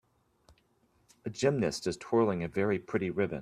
[1.25, 3.39] A gymnast is twirling a very pretty ribbon.